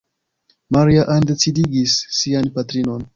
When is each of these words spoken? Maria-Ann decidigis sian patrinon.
Maria-Ann 0.75 1.27
decidigis 1.33 1.99
sian 2.21 2.49
patrinon. 2.57 3.07